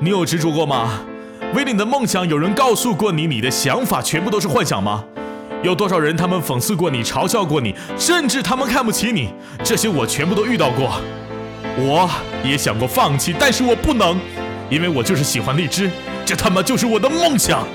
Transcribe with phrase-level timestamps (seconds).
[0.00, 1.00] 你有执着过吗？
[1.54, 5.04] 为你的梦想，有人告诉过你，你的想法全部都是幻想吗？
[5.62, 9.30] 有多少人他们讽刺过你，嘲笑过你，甚至他们看不起你？
[9.62, 11.00] 这些我全部都遇到过。
[11.76, 12.10] 我
[12.44, 14.18] 也想过放弃，但是我不能，
[14.68, 15.90] 因为我就是喜欢荔枝，
[16.26, 17.66] 这他妈就是我的梦想。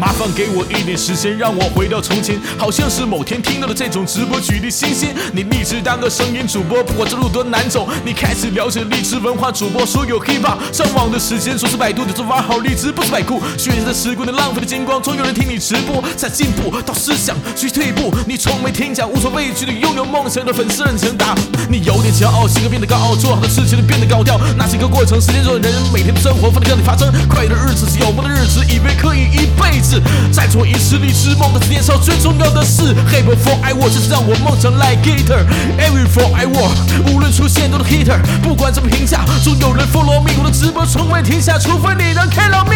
[0.00, 2.40] 麻烦给我一点时间，让我回到从前。
[2.56, 5.14] 好像是某天听到了这种直播，举例新鲜。
[5.34, 9.84] 你立志当个声音主播，不管这路多难走，你开始了解励志文化主播。
[9.84, 13.42] 所有 hiphop 上网的时间，说是百度，就是玩好励志，不是百酷。
[13.58, 16.02] 学着时光的浪费的金光，总有人听你直播。
[16.16, 21.34] 在进步到思想去退步，你从没听讲，无所畏惧的拥有梦想的粉丝认成打。
[21.68, 25.20] 你有点骄傲，性格变得高傲，做好的事情都变得高调，那是一个过程。
[25.20, 27.12] 时间中的人，每天的生活放在跟你发生。
[27.28, 29.89] 快乐的日子是有梦的日子，以为可以一辈子。
[30.30, 35.44] 再做一次励志梦的年少，最重要的是 Hey before I walk，就是让我梦想 like guitar。
[35.78, 36.76] Every for I walk，
[37.12, 40.30] 无论出现多少 hitter，不管怎么评价，总有人 follow me。
[40.38, 42.74] 我的直播从未停下，除非你能 kill me。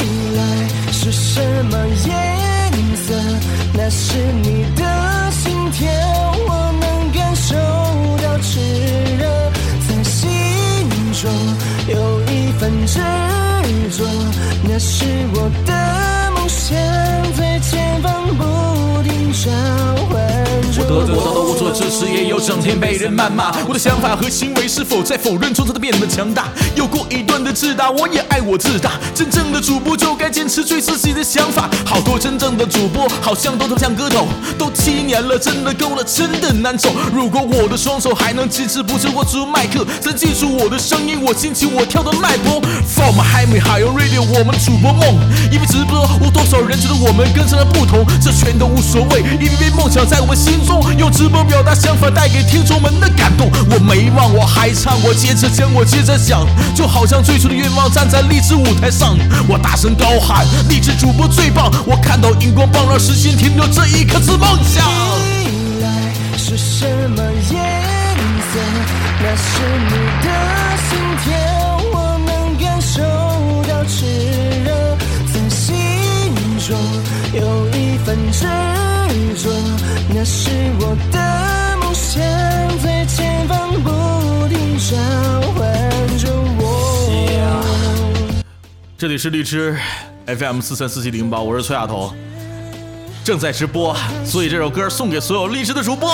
[0.00, 0.42] 未来
[0.92, 2.12] 是什么颜
[3.06, 3.14] 色？
[3.74, 5.90] 那是你的心跳，
[14.76, 16.76] 那是我的梦想，
[17.34, 18.42] 在前方不
[20.94, 23.50] 我得到的无所支持，也有整天被人谩骂。
[23.66, 26.46] 我的想法和行为是否在否认中才变得强大？
[26.76, 28.92] 有过一段的自大，我也爱我自大。
[29.12, 31.68] 真正的主播就该坚持最自己的想法。
[31.84, 36.90] 好多真正的主播好像都特像歌头，都七年了，真的够了，真的难走。
[37.12, 42.62] 如果我的双手还能支持不住握住麦克，再记住我的声音，我心情，我跳的脉搏。
[42.86, 45.18] From Highway High Radio，我们主播梦，
[45.50, 53.50] 因为直播，我多少人觉得我们跟上了不同，这全都无所谓，因为梦想在我们心中，用直播表达想法，带给听众们的感动。
[53.70, 59.16] 我没忘，我还唱，我接着讲，我接着想，就好像最初的愿望，站在励志舞台上，
[59.48, 64.84] 我大声高喊，励志主播最棒，我看到荧光棒，让时间停留这一刻是梦想。
[64.86, 67.60] 未来是什么颜
[68.52, 68.60] 色？
[69.20, 69.44] 那是
[69.88, 70.28] 你的
[70.88, 71.32] 心跳，
[71.92, 73.00] 我能感受
[73.68, 74.04] 到炽
[74.64, 74.68] 热，
[75.32, 75.72] 在心
[76.66, 76.76] 中
[77.32, 78.46] 有一份执
[79.36, 79.50] 着，
[80.14, 80.50] 那是
[80.80, 82.22] 我的梦想，
[82.82, 84.96] 在前方不停召
[85.52, 85.62] 唤
[86.18, 86.62] 着我。
[88.96, 89.76] 这里是荔枝
[90.26, 92.14] FM 四三四七零八，我是崔亚彤，
[93.22, 93.94] 正在直播，
[94.24, 96.10] 所以这首歌送给所有荔枝的主播。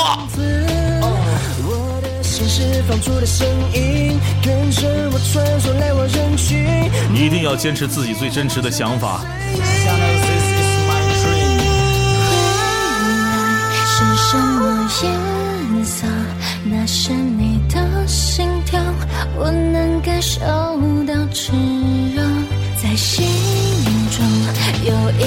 [7.13, 9.25] 你一定要坚持自己最真实的想法。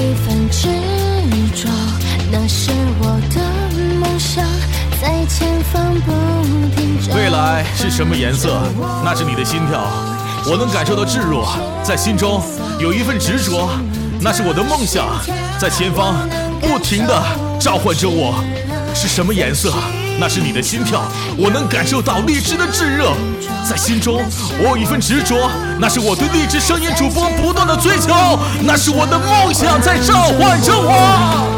[0.04, 0.68] 一份执
[1.56, 1.70] 着，
[2.30, 3.40] 那是我的
[4.00, 4.46] 梦想，
[5.02, 6.12] 在前方不
[6.76, 8.62] 停召唤未来是什么颜色？
[9.02, 9.82] 那是你的心跳，
[10.46, 11.46] 我能感受到炙热，
[11.84, 12.44] 在心中
[12.80, 13.70] 有一份执着，
[14.20, 15.08] 那是我的梦想，
[15.58, 16.28] 在前方
[16.60, 17.24] 不停的
[17.58, 18.44] 召唤着我。
[18.94, 19.74] 是什么颜色？
[20.20, 21.04] 那是你的心跳，
[21.38, 23.12] 我能感受到荔枝的炙热，
[23.70, 24.24] 在心中
[24.60, 31.53] 我有一份执着，那是我对荔枝声音主播不断的追求，那是我的梦想在召唤着我。